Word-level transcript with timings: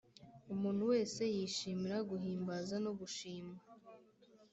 umuntu 0.53 0.81
wese 0.91 1.21
yishimira 1.35 1.97
guhimbaza 2.09 2.75
no 2.85 2.91
gushimwa; 2.99 3.57